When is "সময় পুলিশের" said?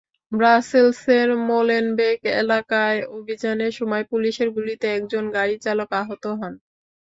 3.79-4.49